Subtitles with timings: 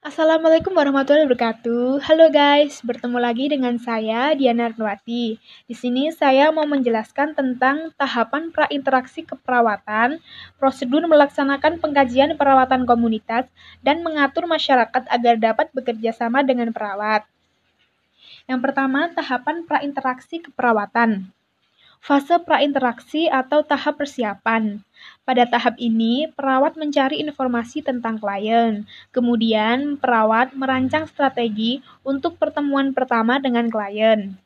[0.00, 2.00] Assalamualaikum warahmatullahi wabarakatuh.
[2.08, 5.36] Halo guys, bertemu lagi dengan saya Diana Arnwati.
[5.68, 10.16] Di sini saya mau menjelaskan tentang tahapan prainteraksi keperawatan,
[10.56, 13.44] prosedur melaksanakan pengkajian perawatan komunitas,
[13.84, 17.28] dan mengatur masyarakat agar dapat bekerja sama dengan perawat.
[18.48, 21.28] Yang pertama, tahapan prainteraksi keperawatan.
[22.00, 24.80] Fase prainteraksi atau tahap persiapan.
[25.28, 28.88] Pada tahap ini, perawat mencari informasi tentang klien.
[29.12, 34.40] Kemudian, perawat merancang strategi untuk pertemuan pertama dengan klien.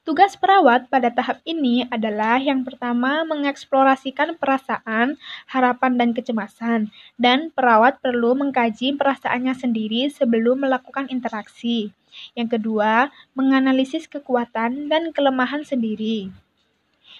[0.00, 6.88] Tugas perawat pada tahap ini adalah yang pertama mengeksplorasikan perasaan, harapan, dan kecemasan,
[7.20, 11.92] dan perawat perlu mengkaji perasaannya sendiri sebelum melakukan interaksi.
[12.32, 16.32] Yang kedua, menganalisis kekuatan dan kelemahan sendiri.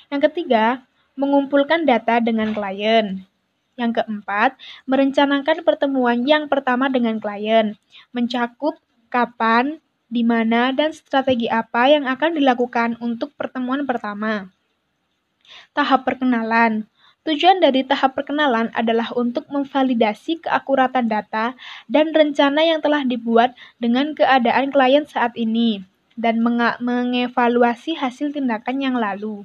[0.08, 0.80] Yang ketiga,
[1.20, 3.28] mengumpulkan data dengan klien.
[3.76, 4.56] Yang keempat,
[4.88, 7.76] merencanakan pertemuan yang pertama dengan klien,
[8.16, 8.80] mencakup
[9.12, 14.50] kapan, di mana, dan strategi apa yang akan dilakukan untuk pertemuan pertama.
[15.72, 16.90] Tahap perkenalan.
[17.20, 21.52] Tujuan dari tahap perkenalan adalah untuk memvalidasi keakuratan data
[21.84, 25.84] dan rencana yang telah dibuat dengan keadaan klien saat ini
[26.16, 26.40] dan
[26.80, 29.44] mengevaluasi hasil tindakan yang lalu.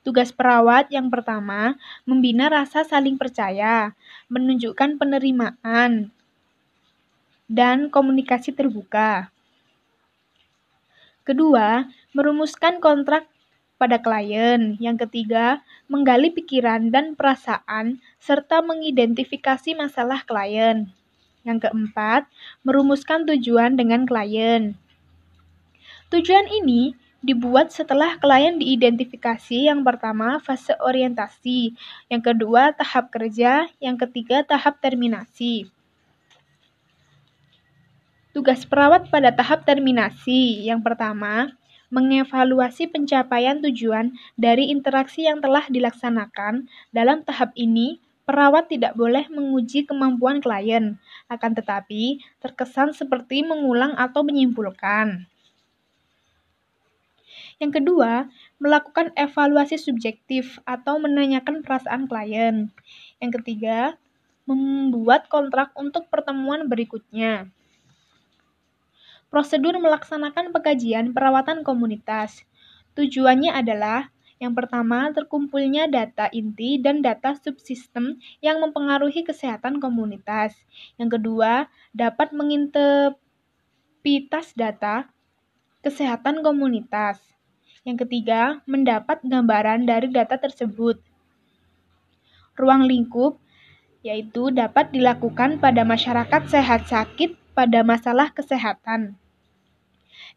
[0.00, 1.76] Tugas perawat yang pertama,
[2.08, 3.92] membina rasa saling percaya,
[4.32, 6.08] menunjukkan penerimaan,
[7.44, 9.28] dan komunikasi terbuka.
[11.30, 13.30] Kedua, merumuskan kontrak
[13.78, 14.74] pada klien.
[14.82, 20.90] Yang ketiga, menggali pikiran dan perasaan serta mengidentifikasi masalah klien.
[21.46, 22.26] Yang keempat,
[22.66, 24.74] merumuskan tujuan dengan klien.
[26.10, 31.78] Tujuan ini dibuat setelah klien diidentifikasi yang pertama fase orientasi,
[32.10, 35.70] yang kedua tahap kerja, yang ketiga tahap terminasi.
[38.40, 41.52] Tugas perawat pada tahap terminasi yang pertama,
[41.92, 46.64] mengevaluasi pencapaian tujuan dari interaksi yang telah dilaksanakan.
[46.88, 50.96] Dalam tahap ini, perawat tidak boleh menguji kemampuan klien,
[51.28, 55.28] akan tetapi terkesan seperti mengulang atau menyimpulkan.
[57.60, 58.24] Yang kedua,
[58.56, 62.72] melakukan evaluasi subjektif atau menanyakan perasaan klien.
[63.20, 64.00] Yang ketiga,
[64.48, 67.52] membuat kontrak untuk pertemuan berikutnya.
[69.30, 72.42] Prosedur melaksanakan pengkajian perawatan komunitas.
[72.98, 74.10] Tujuannya adalah
[74.40, 80.56] yang pertama, terkumpulnya data inti dan data subsistem yang mempengaruhi kesehatan komunitas.
[80.96, 85.12] Yang kedua, dapat menginterpretas data
[85.84, 87.20] kesehatan komunitas.
[87.84, 90.96] Yang ketiga, mendapat gambaran dari data tersebut.
[92.56, 93.36] Ruang lingkup
[94.00, 99.19] yaitu dapat dilakukan pada masyarakat sehat sakit pada masalah kesehatan.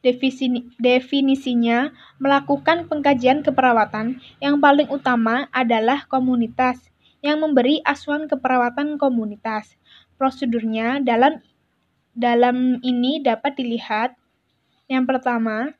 [0.04, 6.92] Defini, definisinya melakukan pengkajian keperawatan yang paling utama adalah komunitas
[7.24, 9.80] yang memberi asuhan keperawatan komunitas.
[10.20, 11.40] Prosedurnya dalam
[12.12, 14.20] dalam ini dapat dilihat
[14.92, 15.72] yang pertama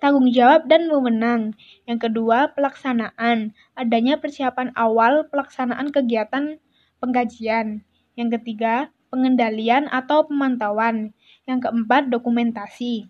[0.00, 1.52] tanggung jawab dan wewenang.
[1.84, 3.52] Yang kedua, pelaksanaan.
[3.76, 6.60] Adanya persiapan awal pelaksanaan kegiatan
[7.04, 7.84] pengkajian.
[8.16, 11.16] Yang ketiga, pengendalian atau pemantauan.
[11.44, 13.08] Yang keempat, dokumentasi.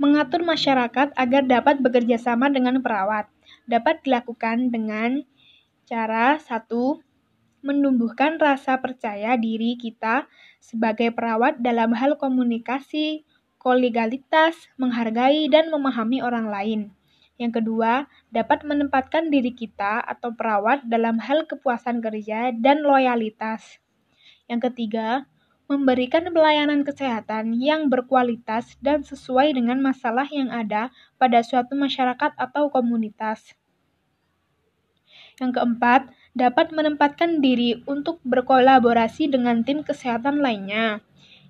[0.00, 3.28] Mengatur masyarakat agar dapat bekerja sama dengan perawat
[3.70, 5.22] dapat dilakukan dengan
[5.86, 6.98] cara satu
[7.62, 10.26] menumbuhkan rasa percaya diri kita
[10.58, 13.22] sebagai perawat dalam hal komunikasi,
[13.60, 16.80] kolegalitas, menghargai, dan memahami orang lain.
[17.38, 23.80] Yang kedua, dapat menempatkan diri kita atau perawat dalam hal kepuasan kerja dan loyalitas.
[24.50, 25.30] Yang ketiga,
[25.70, 32.66] memberikan pelayanan kesehatan yang berkualitas dan sesuai dengan masalah yang ada pada suatu masyarakat atau
[32.74, 33.54] komunitas.
[35.38, 40.98] Yang keempat, dapat menempatkan diri untuk berkolaborasi dengan tim kesehatan lainnya.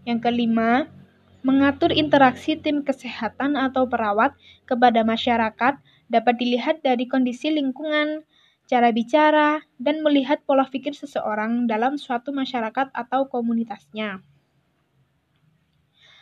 [0.04, 0.92] Yang kelima,
[1.40, 4.36] Mengatur interaksi tim kesehatan atau perawat
[4.68, 5.80] kepada masyarakat
[6.12, 8.28] dapat dilihat dari kondisi lingkungan,
[8.70, 14.22] cara bicara, dan melihat pola pikir seseorang dalam suatu masyarakat atau komunitasnya.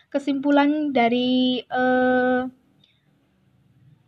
[0.09, 2.41] Kesimpulan dari eh,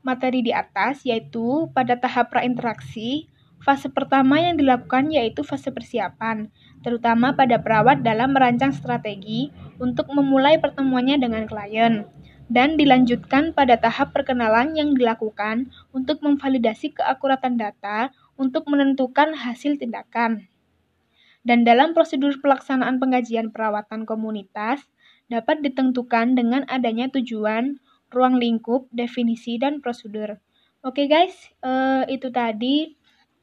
[0.01, 3.29] materi di atas yaitu pada tahap prainteraksi
[3.61, 6.49] Fase pertama yang dilakukan yaitu fase persiapan,
[6.81, 12.09] terutama pada perawat dalam merancang strategi untuk memulai pertemuannya dengan klien,
[12.49, 18.09] dan dilanjutkan pada tahap perkenalan yang dilakukan untuk memvalidasi keakuratan data
[18.41, 20.49] untuk menentukan hasil tindakan.
[21.45, 24.81] Dan dalam prosedur pelaksanaan pengkajian perawatan komunitas
[25.29, 27.77] dapat ditentukan dengan adanya tujuan,
[28.09, 30.41] ruang lingkup, definisi, dan prosedur.
[30.81, 32.97] Oke guys, uh, itu tadi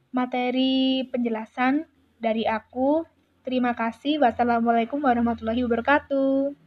[0.10, 1.86] materi penjelasan
[2.18, 3.06] dari aku.
[3.46, 4.20] Terima kasih.
[4.20, 6.67] Wassalamualaikum warahmatullahi wabarakatuh.